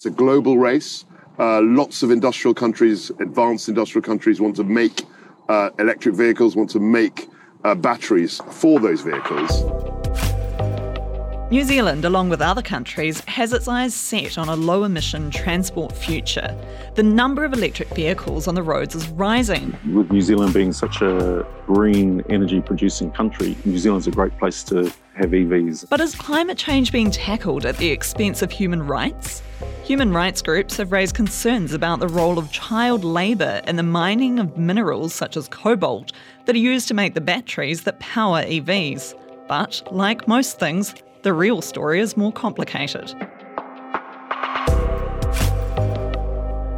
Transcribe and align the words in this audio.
It's 0.00 0.06
a 0.06 0.10
global 0.10 0.56
race. 0.56 1.04
Uh, 1.38 1.60
lots 1.60 2.02
of 2.02 2.10
industrial 2.10 2.54
countries, 2.54 3.10
advanced 3.20 3.68
industrial 3.68 4.02
countries, 4.02 4.40
want 4.40 4.56
to 4.56 4.64
make 4.64 5.02
uh, 5.50 5.68
electric 5.78 6.14
vehicles, 6.14 6.56
want 6.56 6.70
to 6.70 6.80
make 6.80 7.28
uh, 7.64 7.74
batteries 7.74 8.40
for 8.48 8.80
those 8.80 9.02
vehicles. 9.02 9.62
New 11.50 11.64
Zealand, 11.64 12.06
along 12.06 12.30
with 12.30 12.40
other 12.40 12.62
countries, 12.62 13.20
has 13.26 13.52
its 13.52 13.68
eyes 13.68 13.92
set 13.92 14.38
on 14.38 14.48
a 14.48 14.56
low 14.56 14.84
emission 14.84 15.30
transport 15.30 15.94
future. 15.94 16.56
The 16.94 17.02
number 17.02 17.44
of 17.44 17.52
electric 17.52 17.88
vehicles 17.88 18.48
on 18.48 18.54
the 18.54 18.62
roads 18.62 18.94
is 18.94 19.06
rising. 19.08 19.76
With 19.92 20.10
New 20.10 20.22
Zealand 20.22 20.54
being 20.54 20.72
such 20.72 21.02
a 21.02 21.46
green 21.66 22.22
energy 22.30 22.62
producing 22.62 23.10
country, 23.10 23.54
New 23.66 23.76
Zealand's 23.76 24.06
a 24.06 24.12
great 24.12 24.38
place 24.38 24.62
to 24.64 24.84
have 25.16 25.32
EVs. 25.32 25.90
But 25.90 26.00
is 26.00 26.14
climate 26.14 26.56
change 26.56 26.90
being 26.90 27.10
tackled 27.10 27.66
at 27.66 27.76
the 27.76 27.90
expense 27.90 28.40
of 28.40 28.50
human 28.50 28.86
rights? 28.86 29.42
Human 29.90 30.12
rights 30.12 30.40
groups 30.40 30.76
have 30.76 30.92
raised 30.92 31.16
concerns 31.16 31.72
about 31.72 31.98
the 31.98 32.06
role 32.06 32.38
of 32.38 32.52
child 32.52 33.02
labour 33.02 33.60
in 33.66 33.74
the 33.74 33.82
mining 33.82 34.38
of 34.38 34.56
minerals 34.56 35.12
such 35.12 35.36
as 35.36 35.48
cobalt 35.48 36.12
that 36.44 36.54
are 36.54 36.60
used 36.60 36.86
to 36.86 36.94
make 36.94 37.14
the 37.14 37.20
batteries 37.20 37.82
that 37.82 37.98
power 37.98 38.44
EVs. 38.44 39.14
But, 39.48 39.82
like 39.90 40.28
most 40.28 40.60
things, 40.60 40.94
the 41.22 41.32
real 41.32 41.60
story 41.60 41.98
is 41.98 42.16
more 42.16 42.32
complicated. 42.32 43.08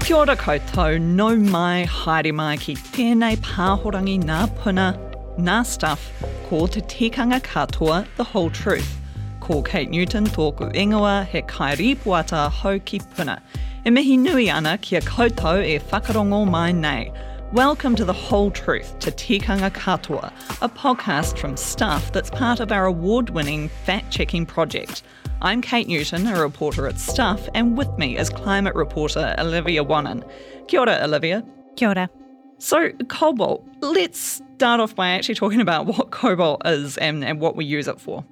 Kia 0.00 0.16
ora 0.16 0.34
koutou, 0.34 0.98
no 0.98 1.36
mai 1.36 1.84
haere 1.84 2.32
mai 2.32 2.56
ki 2.56 2.74
tēnei 2.74 3.36
pāhorangi 3.36 4.22
nā 4.24 4.48
puna, 4.62 4.98
nā 5.36 5.66
stuff, 5.66 6.10
ko 6.48 6.66
te 6.66 6.80
tikanga 6.80 7.42
katoa, 7.42 8.06
the 8.16 8.24
whole 8.24 8.48
truth. 8.48 9.03
Ko 9.44 9.60
Kate 9.60 9.90
Newton 9.90 10.24
tōku 10.24 10.74
ingoa 10.74 11.26
he 11.26 11.42
kairipuata 11.42 12.50
hau 12.50 12.78
ki 12.78 12.98
puna. 13.14 13.42
E 13.84 13.90
mihi 13.90 14.16
nui 14.16 14.48
ana 14.48 14.78
kia 14.78 15.02
koutou 15.02 15.62
e 15.62 15.78
whakarongo 15.80 16.48
mai 16.50 16.72
nei. 16.72 17.12
Welcome 17.52 17.94
to 17.96 18.06
The 18.06 18.14
Whole 18.14 18.50
Truth 18.50 18.98
Te 19.00 19.10
Tikanga 19.10 19.70
Katoa, 19.70 20.32
a 20.62 20.68
podcast 20.70 21.36
from 21.36 21.58
Stuff 21.58 22.10
that's 22.10 22.30
part 22.30 22.58
of 22.58 22.72
our 22.72 22.86
award 22.86 23.28
winning 23.28 23.68
fact 23.84 24.10
checking 24.10 24.46
project. 24.46 25.02
I'm 25.42 25.60
Kate 25.60 25.88
Newton, 25.88 26.26
a 26.26 26.40
reporter 26.40 26.86
at 26.86 26.98
Stuff, 26.98 27.46
and 27.52 27.76
with 27.76 27.98
me 27.98 28.16
is 28.16 28.30
climate 28.30 28.74
reporter 28.74 29.34
Olivia 29.38 29.84
Wannan. 29.84 30.26
Kia 30.68 30.80
ora, 30.80 31.00
Olivia. 31.02 31.44
Kia 31.76 31.90
ora. 31.90 32.08
So, 32.56 32.92
cobalt, 33.08 33.62
let's 33.82 34.40
start 34.56 34.80
off 34.80 34.94
by 34.94 35.10
actually 35.10 35.34
talking 35.34 35.60
about 35.60 35.84
what 35.84 36.12
cobalt 36.12 36.62
is 36.64 36.96
and, 36.96 37.22
and 37.22 37.40
what 37.40 37.56
we 37.56 37.66
use 37.66 37.88
it 37.88 38.00
for. 38.00 38.24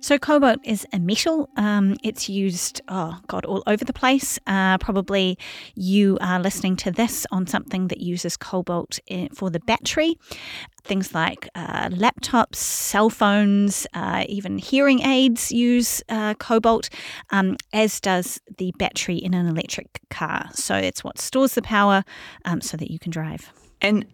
So, 0.00 0.16
cobalt 0.16 0.60
is 0.64 0.86
a 0.92 0.98
metal. 1.00 1.48
Um, 1.56 1.96
it's 2.04 2.28
used, 2.28 2.80
oh 2.88 3.18
God, 3.26 3.44
all 3.44 3.64
over 3.66 3.84
the 3.84 3.92
place. 3.92 4.38
Uh, 4.46 4.78
probably 4.78 5.36
you 5.74 6.18
are 6.20 6.38
listening 6.38 6.76
to 6.76 6.92
this 6.92 7.26
on 7.32 7.46
something 7.48 7.88
that 7.88 7.98
uses 7.98 8.36
cobalt 8.36 9.00
for 9.34 9.50
the 9.50 9.58
battery. 9.60 10.16
Things 10.84 11.14
like 11.14 11.48
uh, 11.56 11.88
laptops, 11.88 12.56
cell 12.56 13.10
phones, 13.10 13.86
uh, 13.92 14.24
even 14.28 14.58
hearing 14.58 15.00
aids 15.00 15.50
use 15.50 16.00
uh, 16.08 16.34
cobalt, 16.34 16.88
um, 17.30 17.56
as 17.72 18.00
does 18.00 18.40
the 18.56 18.72
battery 18.78 19.16
in 19.16 19.34
an 19.34 19.46
electric 19.46 20.00
car. 20.10 20.48
So, 20.52 20.76
it's 20.76 21.02
what 21.02 21.18
stores 21.18 21.54
the 21.54 21.62
power 21.62 22.04
um, 22.44 22.60
so 22.60 22.76
that 22.76 22.90
you 22.92 23.00
can 23.00 23.10
drive. 23.10 23.52
And 23.80 24.06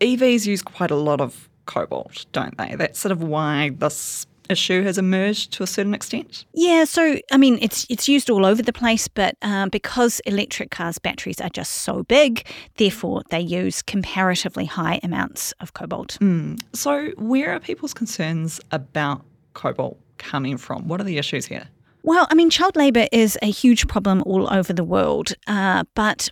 EVs 0.00 0.46
use 0.46 0.62
quite 0.62 0.90
a 0.90 0.96
lot 0.96 1.20
of 1.20 1.48
cobalt, 1.66 2.26
don't 2.32 2.56
they? 2.58 2.74
That's 2.74 2.98
sort 2.98 3.12
of 3.12 3.22
why 3.22 3.70
this 3.70 4.26
issue 4.48 4.82
has 4.82 4.98
emerged 4.98 5.52
to 5.54 5.62
a 5.62 5.66
certain 5.66 5.94
extent? 5.94 6.44
Yeah, 6.52 6.84
so 6.84 7.16
I 7.32 7.36
mean, 7.36 7.58
it's 7.60 7.86
it's 7.88 8.08
used 8.08 8.30
all 8.30 8.44
over 8.46 8.62
the 8.62 8.72
place, 8.72 9.08
but 9.08 9.36
um, 9.42 9.68
because 9.68 10.20
electric 10.20 10.70
cars' 10.70 10.98
batteries 10.98 11.40
are 11.40 11.50
just 11.50 11.72
so 11.72 12.02
big, 12.04 12.46
therefore 12.76 13.22
they 13.30 13.40
use 13.40 13.82
comparatively 13.82 14.66
high 14.66 15.00
amounts 15.02 15.52
of 15.60 15.74
cobalt. 15.74 16.18
Mm. 16.20 16.60
So, 16.72 17.10
where 17.16 17.52
are 17.52 17.60
people's 17.60 17.94
concerns 17.94 18.60
about 18.72 19.24
cobalt 19.54 19.98
coming 20.18 20.56
from? 20.56 20.88
What 20.88 21.00
are 21.00 21.04
the 21.04 21.18
issues 21.18 21.46
here? 21.46 21.68
Well, 22.02 22.26
I 22.30 22.34
mean, 22.34 22.48
child 22.48 22.76
labour 22.76 23.06
is 23.12 23.38
a 23.42 23.50
huge 23.50 23.86
problem 23.88 24.22
all 24.24 24.52
over 24.52 24.72
the 24.72 24.84
world, 24.84 25.34
uh, 25.46 25.84
but 25.94 26.28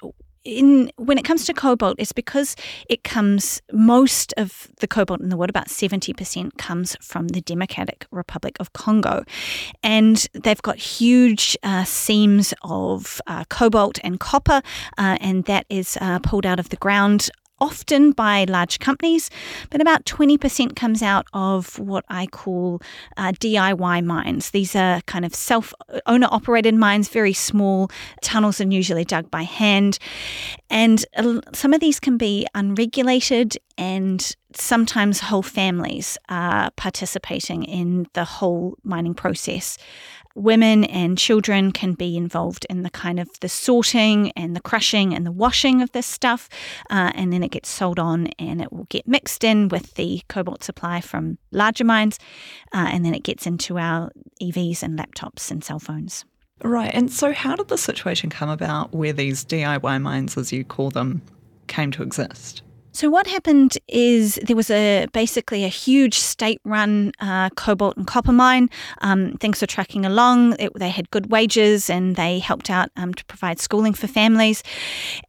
in 0.47 0.91
when 0.97 1.19
it 1.19 1.25
comes 1.25 1.45
to 1.47 1.55
cobalt, 1.55 1.97
it's 1.99 2.13
because 2.13 2.57
it 2.89 3.03
comes 3.03 3.61
most 3.73 4.33
of 4.37 4.69
the 4.81 4.87
cobalt 4.87 5.21
in 5.21 5.29
the 5.29 5.37
world, 5.37 5.51
about 5.51 5.69
seventy 5.69 6.13
percent, 6.13 6.57
comes 6.57 6.97
from 7.01 7.29
the 7.29 7.41
Democratic 7.41 8.07
Republic 8.11 8.57
of 8.61 8.73
Congo, 8.73 9.25
and 9.83 10.27
they've 10.33 10.63
got 10.63 10.77
huge 10.77 11.57
uh, 11.63 11.85
seams 11.85 12.55
of 12.63 13.21
uh, 13.27 13.45
cobalt 13.49 13.99
and 14.05 14.21
copper, 14.21 14.63
uh, 14.97 15.19
and 15.21 15.45
that 15.45 15.67
is 15.69 15.99
uh, 16.01 16.19
pulled 16.21 16.47
out 16.47 16.61
of 16.61 16.69
the 16.69 16.77
ground 16.77 17.29
often 17.61 18.13
by 18.13 18.45
large 18.45 18.79
companies, 18.79 19.31
but 19.71 19.81
about 19.81 20.05
20% 20.05 20.77
comes 20.77 21.03
out 21.03 21.27
of 21.33 21.79
what 21.79 22.05
I 22.09 22.27
call 22.27 22.81
uh, 23.17 23.33
DIY 23.33 24.05
mines. 24.05 24.51
These 24.51 24.77
are 24.77 25.01
kind 25.03 25.25
of 25.25 25.35
self 25.35 25.73
owner 26.07 26.29
operated 26.31 26.75
mines, 26.75 27.09
very 27.09 27.33
small. 27.33 27.91
Tunnels 28.23 28.61
are 28.61 28.67
usually 28.69 29.05
dug 29.05 29.31
by 29.31 29.43
hand. 29.43 29.99
And 30.69 31.05
some 31.53 31.73
of 31.73 31.81
these 31.81 32.01
can 32.01 32.17
be 32.17 32.47
unregulated, 32.55 33.57
and 33.79 34.35
sometimes 34.55 35.21
whole 35.21 35.43
families 35.43 36.19
are 36.29 36.71
participating 36.73 37.65
in 37.65 38.07
the 38.15 38.25
whole 38.25 38.77
mining 38.83 39.15
process 39.15 39.79
women 40.37 40.85
and 40.85 41.17
children 41.19 41.73
can 41.73 41.95
be 41.95 42.17
involved 42.17 42.67
in 42.69 42.83
the 42.83 42.91
kind 42.91 43.19
of 43.19 43.29
the 43.41 43.49
sorting 43.49 44.31
and 44.33 44.55
the 44.55 44.61
crushing 44.61 45.15
and 45.15 45.27
the 45.27 45.33
washing 45.33 45.81
of 45.83 45.91
this 45.93 46.07
stuff 46.07 46.49
uh, 46.91 47.11
and 47.15 47.33
then 47.33 47.43
it 47.43 47.51
gets 47.51 47.69
sold 47.69 47.99
on 47.99 48.29
and 48.39 48.61
it 48.61 48.73
will 48.73 48.85
get 48.85 49.09
mixed 49.09 49.43
in 49.43 49.69
with 49.69 49.95
the 49.95 50.21
cobalt 50.29 50.63
supply 50.63 51.01
from 51.01 51.39
larger 51.51 51.85
mines 51.85 52.19
uh, 52.73 52.89
and 52.91 53.05
then 53.05 53.15
it 53.15 53.23
gets 53.23 53.47
into 53.47 53.79
our 53.79 54.11
evs 54.43 54.83
and 54.83 54.99
laptops 54.99 55.51
and 55.51 55.65
cell 55.65 55.79
phones. 55.79 56.25
Right 56.63 56.91
and 56.95 57.11
so 57.11 57.33
how 57.33 57.57
did 57.57 57.69
the 57.69 57.79
situation 57.79 58.31
come 58.31 58.49
about 58.49 58.95
where 58.95 59.13
these 59.13 59.45
diy 59.45 60.01
mines 60.01 60.37
as 60.37 60.53
you 60.53 60.65
call 60.65 60.91
them 60.91 61.23
came 61.67 61.91
to 61.93 62.03
exist 62.03 62.63
so 62.97 63.11
what 63.11 63.27
happened 63.27 63.77
is 63.89 64.41
there 64.43 64.57
was 64.57 64.71
a 64.71 65.07
basically 65.13 65.65
a 65.65 65.69
huge 65.69 66.19
state-run 66.19 67.13
uh, 67.21 67.51
cobalt 67.51 67.95
and 67.99 68.07
copper 68.07 68.33
mine. 68.33 68.71
Um, 69.03 69.33
things 69.35 69.61
were 69.61 69.67
tracking 69.67 70.07
along. 70.07 70.57
It, 70.59 70.73
they 70.75 70.89
had 70.89 71.11
good 71.11 71.31
wages 71.31 71.91
and 71.91 72.17
they 72.17 72.39
helped 72.39 72.71
out 72.71 72.89
um, 72.97 73.13
to 73.13 73.25
provide 73.27 73.61
schooling 73.61 73.93
for 73.93 74.07
families. 74.07 74.63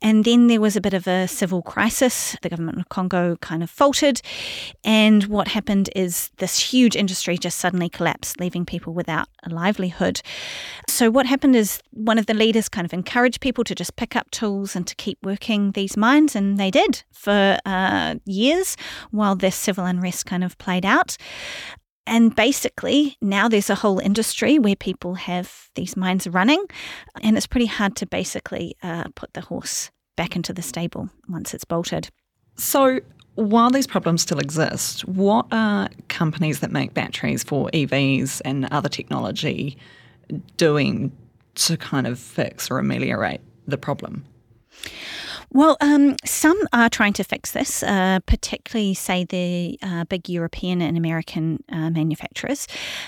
And 0.01 0.23
then 0.23 0.47
there 0.47 0.61
was 0.61 0.77
a 0.77 0.81
bit 0.81 0.93
of 0.93 1.07
a 1.07 1.27
civil 1.27 1.61
crisis. 1.61 2.37
The 2.41 2.47
government 2.47 2.79
of 2.79 2.87
Congo 2.87 3.35
kind 3.41 3.61
of 3.61 3.69
faltered, 3.69 4.21
and 4.85 5.25
what 5.25 5.49
happened 5.49 5.89
is 5.93 6.31
this 6.37 6.57
huge 6.57 6.95
industry 6.95 7.37
just 7.37 7.57
suddenly 7.57 7.89
collapsed, 7.89 8.39
leaving 8.39 8.65
people 8.65 8.93
without 8.93 9.27
a 9.43 9.49
livelihood. 9.49 10.21
So 10.87 11.11
what 11.11 11.25
happened 11.25 11.57
is 11.57 11.81
one 11.91 12.17
of 12.17 12.27
the 12.27 12.33
leaders 12.33 12.69
kind 12.69 12.85
of 12.85 12.93
encouraged 12.93 13.41
people 13.41 13.65
to 13.65 13.75
just 13.75 13.97
pick 13.97 14.15
up 14.15 14.31
tools 14.31 14.73
and 14.73 14.87
to 14.87 14.95
keep 14.95 15.17
working 15.21 15.71
these 15.71 15.97
mines, 15.97 16.33
and 16.33 16.57
they 16.57 16.71
did 16.71 17.03
for 17.11 17.56
uh, 17.65 18.15
years 18.25 18.77
while 19.11 19.35
this 19.35 19.55
civil 19.55 19.85
unrest 19.85 20.25
kind 20.25 20.43
of 20.43 20.57
played 20.57 20.85
out. 20.85 21.17
And 22.07 22.33
basically, 22.33 23.17
now 23.21 23.49
there's 23.49 23.69
a 23.69 23.75
whole 23.75 23.99
industry 23.99 24.57
where 24.59 24.77
people 24.77 25.15
have 25.15 25.69
these 25.75 25.97
mines 25.97 26.25
running, 26.25 26.65
and 27.21 27.35
it's 27.35 27.47
pretty 27.47 27.65
hard 27.65 27.97
to 27.97 28.05
basically 28.05 28.77
uh, 28.81 29.05
put 29.15 29.33
the 29.33 29.41
horse 29.41 29.91
back 30.15 30.35
into 30.35 30.53
the 30.53 30.61
stable 30.61 31.09
once 31.27 31.53
it's 31.53 31.65
bolted. 31.65 32.09
So, 32.55 33.01
while 33.35 33.69
these 33.69 33.85
problems 33.85 34.21
still 34.21 34.39
exist, 34.39 35.05
what 35.07 35.47
are 35.51 35.89
companies 36.07 36.61
that 36.61 36.71
make 36.71 36.93
batteries 36.93 37.43
for 37.43 37.69
EVs 37.71 38.41
and 38.45 38.65
other 38.71 38.89
technology 38.89 39.77
doing 40.55 41.11
to 41.55 41.77
kind 41.77 42.07
of 42.07 42.17
fix 42.17 42.71
or 42.71 42.79
ameliorate 42.79 43.41
the 43.67 43.77
problem? 43.77 44.25
Well, 45.51 45.77
um, 45.79 46.15
some 46.25 46.57
are 46.73 46.89
trying 46.89 47.13
to 47.13 47.23
fix 47.23 47.51
this, 47.51 47.81
uh, 47.81 48.19
particularly, 48.25 48.93
say, 48.93 49.23
the 49.23 49.79
uh, 49.81 50.03
big 50.03 50.27
European 50.27 50.81
and 50.81 50.97
American 50.97 51.63
uh, 51.71 51.89
manufacturers. 51.89 52.67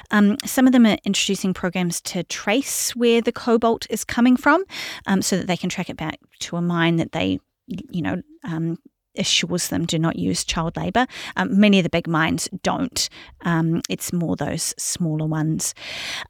Um, 0.09 0.37
some 0.45 0.65
of 0.65 0.71
them 0.71 0.85
are 0.85 0.97
introducing 1.03 1.53
programs 1.53 1.99
to 2.01 2.23
trace 2.23 2.95
where 2.95 3.21
the 3.21 3.33
cobalt 3.33 3.87
is 3.89 4.05
coming 4.05 4.37
from 4.37 4.63
um, 5.05 5.21
so 5.21 5.37
that 5.37 5.47
they 5.47 5.57
can 5.57 5.69
track 5.69 5.89
it 5.89 5.97
back 5.97 6.19
to 6.39 6.55
a 6.55 6.61
mine 6.61 6.95
that 6.95 7.11
they, 7.11 7.39
you 7.67 8.01
know, 8.01 8.21
um, 8.45 8.77
assures 9.17 9.69
them 9.69 9.85
do 9.85 9.99
not 9.99 10.15
use 10.15 10.43
child 10.43 10.77
labour. 10.77 11.05
Um, 11.35 11.59
many 11.59 11.79
of 11.79 11.83
the 11.83 11.89
big 11.89 12.07
mines 12.07 12.47
don't. 12.63 13.09
Um, 13.41 13.81
it's 13.89 14.13
more 14.13 14.35
those 14.35 14.73
smaller 14.77 15.25
ones. 15.25 15.73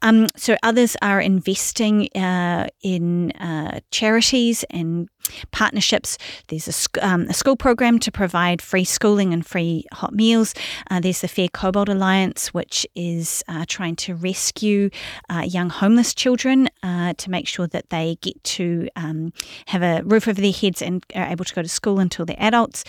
Um, 0.02 0.28
so 0.36 0.58
others 0.64 0.96
are 1.02 1.22
investing 1.22 2.10
uh, 2.16 2.68
in 2.82 3.32
uh, 3.34 3.82
charities 3.92 4.64
and 4.70 5.10
partnerships. 5.52 6.18
There's 6.48 6.68
a, 6.68 7.06
um, 7.08 7.28
a, 7.30 7.34
school 7.34 7.56
program 7.56 8.00
to 8.00 8.12
provide 8.12 8.62
free 8.62 8.84
schooling 8.84 9.34
and 9.34 9.46
free 9.46 9.86
hot 9.94 10.14
meals. 10.14 10.54
Uh, 10.90 11.00
there's 11.00 11.22
the 11.22 11.28
Fair 11.28 11.48
Cobalt 11.48 11.90
Alliance, 11.90 12.54
which 12.54 12.86
is 12.96 13.44
uh, 13.48 13.66
trying 13.68 13.96
to 13.98 14.16
rescue 14.16 14.90
uh, 15.30 15.46
young 15.48 15.70
homeless 15.70 16.14
children 16.14 16.70
uh, 16.84 17.14
to 17.14 17.30
make 17.30 17.48
sure 17.48 17.68
that 17.68 17.90
they 17.90 18.18
get 18.22 18.44
to 18.44 18.90
um, 18.96 19.34
have 19.68 19.82
a 19.82 20.02
roof 20.04 20.28
over 20.28 20.42
their 20.42 20.52
heads 20.52 20.82
and 20.82 21.06
are 21.16 21.28
able 21.28 21.46
to 21.46 21.54
go 21.54 21.62
to 21.62 21.70
school 21.70 22.00
until 22.00 22.26
they're 22.26 22.36
adults. 22.40 22.84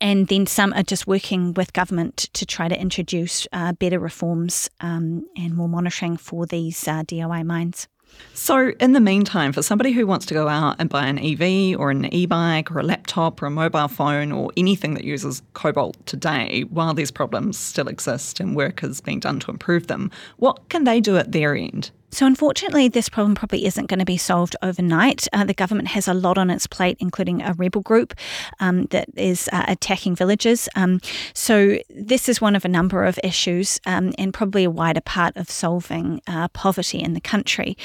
And 0.00 0.28
then 0.28 0.46
some 0.46 0.72
are 0.74 0.82
just 0.82 1.06
working 1.06 1.54
with 1.54 1.72
government 1.72 2.28
to 2.34 2.46
try 2.46 2.68
to 2.68 2.78
introduce 2.78 3.46
uh, 3.52 3.72
better 3.72 3.98
reforms 3.98 4.68
um, 4.80 5.26
and 5.36 5.54
more 5.54 5.68
monitoring 5.68 6.16
for 6.16 6.46
these 6.46 6.86
uh, 6.86 7.02
DIY 7.02 7.44
mines. 7.44 7.88
So, 8.32 8.72
in 8.80 8.92
the 8.92 9.00
meantime, 9.00 9.52
for 9.52 9.62
somebody 9.62 9.92
who 9.92 10.06
wants 10.06 10.26
to 10.26 10.34
go 10.34 10.48
out 10.48 10.76
and 10.78 10.90
buy 10.90 11.06
an 11.06 11.18
EV 11.18 11.78
or 11.78 11.90
an 11.90 12.12
e 12.12 12.26
bike 12.26 12.70
or 12.72 12.80
a 12.80 12.82
laptop 12.82 13.40
or 13.40 13.46
a 13.46 13.50
mobile 13.50 13.88
phone 13.88 14.32
or 14.32 14.50
anything 14.56 14.94
that 14.94 15.04
uses 15.04 15.42
cobalt 15.52 15.96
today, 16.06 16.64
while 16.70 16.94
these 16.94 17.10
problems 17.10 17.56
still 17.56 17.88
exist 17.88 18.40
and 18.40 18.56
work 18.56 18.82
is 18.82 19.00
being 19.00 19.20
done 19.20 19.38
to 19.40 19.50
improve 19.50 19.86
them, 19.86 20.10
what 20.38 20.68
can 20.68 20.84
they 20.84 21.00
do 21.00 21.16
at 21.16 21.32
their 21.32 21.54
end? 21.54 21.90
So, 22.14 22.26
unfortunately, 22.26 22.86
this 22.86 23.08
problem 23.08 23.34
probably 23.34 23.64
isn't 23.64 23.86
going 23.86 23.98
to 23.98 24.04
be 24.04 24.16
solved 24.16 24.54
overnight. 24.62 25.26
Uh, 25.32 25.42
the 25.42 25.52
government 25.52 25.88
has 25.88 26.06
a 26.06 26.14
lot 26.14 26.38
on 26.38 26.48
its 26.48 26.64
plate, 26.64 26.96
including 27.00 27.42
a 27.42 27.54
rebel 27.54 27.80
group 27.80 28.14
um, 28.60 28.84
that 28.90 29.08
is 29.16 29.48
uh, 29.52 29.64
attacking 29.66 30.14
villages. 30.14 30.68
Um, 30.76 31.00
so, 31.32 31.78
this 31.90 32.28
is 32.28 32.40
one 32.40 32.54
of 32.54 32.64
a 32.64 32.68
number 32.68 33.02
of 33.04 33.18
issues 33.24 33.80
um, 33.84 34.12
and 34.16 34.32
probably 34.32 34.62
a 34.62 34.70
wider 34.70 35.00
part 35.00 35.36
of 35.36 35.50
solving 35.50 36.22
uh, 36.28 36.46
poverty 36.48 37.00
in 37.00 37.14
the 37.14 37.20
country. 37.20 37.76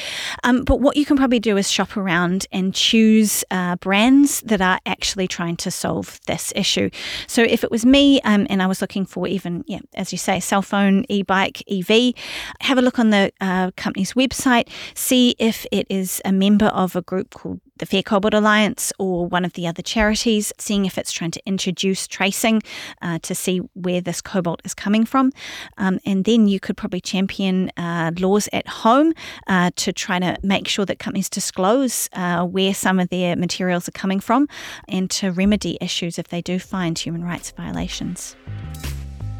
Um, 0.44 0.64
but 0.64 0.80
what 0.80 0.96
you 0.96 1.06
can 1.06 1.18
probably 1.18 1.40
do 1.40 1.58
is 1.58 1.72
shop 1.72 1.98
around 1.98 2.46
and 2.52 2.76
choose 2.76 3.44
uh, 3.50 3.78
brands 3.78 4.42
that 4.42 4.62
are 4.62 4.80
actually 4.86 5.28
trying 5.28 5.56
to 5.58 5.72
solve 5.72 6.20
this 6.28 6.54
issue. 6.56 6.92
So, 7.26 7.42
if 7.42 7.64
it 7.64 7.72
was 7.72 7.84
me 7.84 8.22
um, 8.22 8.46
and 8.48 8.62
I 8.62 8.68
was 8.68 8.80
looking 8.80 9.08
for 9.08 9.28
even, 9.28 9.64
yeah, 9.66 9.80
as 9.96 10.12
you 10.12 10.20
say, 10.20 10.40
cell 10.40 10.62
phone, 10.62 11.04
e 11.10 11.24
bike, 11.24 11.64
EV, 11.68 12.14
have 12.60 12.78
a 12.78 12.84
look 12.84 13.00
on 13.00 13.10
the 13.10 13.31
uh, 13.42 13.72
company's 13.76 14.16
website, 14.19 14.68
see 14.94 15.36
if 15.39 15.66
it 15.71 15.88
is 15.89 16.21
a 16.25 16.31
member 16.31 16.68
of 16.68 16.95
a 16.95 17.01
group 17.01 17.30
called 17.31 17.60
the 17.80 17.86
Fair 17.86 18.04
Cobalt 18.04 18.33
Alliance 18.33 18.94
or 19.00 19.25
one 19.25 19.45
of 19.45 19.54
the 19.54 19.66
other 19.66 19.81
charities, 19.81 20.54
seeing 20.57 20.86
if 20.86 20.98
it's 20.98 21.12
trying 21.12 21.31
to 21.31 21.42
introduce 21.45 22.07
tracing 22.07 22.62
uh, 23.01 23.19
to 23.19 23.33
see 23.33 23.60
where 23.74 24.01
this 24.01 24.21
cobalt 24.21 24.62
is 24.66 24.74
coming 24.74 25.06
from. 25.06 25.31
Um, 25.77 26.00
and 26.06 26.25
then 26.25 26.48
you 26.48 26.60
could 26.60 26.77
probably 26.77 27.01
champion 27.01 27.71
uh, 27.77 28.12
laws 28.19 28.48
at 28.54 28.68
home 28.68 29.13
uh, 29.48 29.71
to 29.77 29.94
try 29.94 30.19
to 30.19 30.38
make 30.44 30.68
sure 30.68 30.86
that 30.86 31.00
companies 31.00 31.30
disclose 31.30 32.10
uh, 32.13 32.45
where 32.45 32.74
some 32.74 33.00
of 33.00 33.10
their 33.10 33.36
materials 33.36 33.88
are 33.88 33.94
coming 33.94 34.19
from 34.19 34.48
and 34.88 35.10
to 35.12 35.31
remedy 35.31 35.77
issues 35.81 36.19
if 36.19 36.27
they 36.27 36.42
do 36.42 36.60
find 36.60 37.00
human 37.00 37.24
rights 37.24 37.51
violations. 37.51 38.36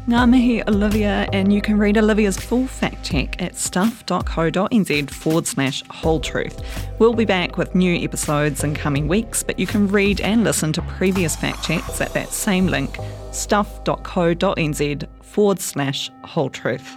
Ngā 0.08 0.28
mihi 0.28 0.62
Olivia, 0.66 1.28
and 1.32 1.52
you 1.52 1.60
can 1.60 1.78
read 1.78 1.98
Olivia's 1.98 2.36
full 2.36 2.66
fact 2.66 3.04
check 3.04 3.40
at 3.40 3.54
stuff.co.nz 3.54 5.10
forward 5.10 5.46
slash 5.46 5.84
whole 5.90 6.20
truth. 6.20 6.60
We'll 6.98 7.12
be 7.14 7.26
back 7.26 7.58
with 7.58 7.74
new 7.74 8.02
episodes 8.02 8.64
in 8.64 8.74
coming 8.74 9.08
weeks, 9.08 9.42
but 9.42 9.58
you 9.58 9.66
can 9.66 9.86
read 9.88 10.20
and 10.22 10.42
listen 10.42 10.72
to 10.72 10.82
previous 10.82 11.36
fact 11.36 11.62
checks 11.64 12.00
at 12.00 12.14
that 12.14 12.30
same 12.30 12.66
link, 12.66 12.98
stuff.co.nz 13.32 15.06
forward 15.22 15.60
slash 15.60 16.10
whole 16.24 16.50
truth. 16.50 16.96